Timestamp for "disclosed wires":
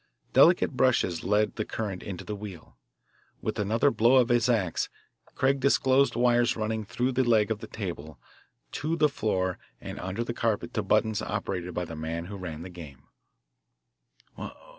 5.59-6.55